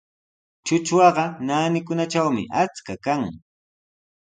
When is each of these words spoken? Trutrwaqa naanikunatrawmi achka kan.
Trutrwaqa 0.65 1.25
naanikunatrawmi 1.45 2.43
achka 2.63 2.93
kan. 3.05 3.21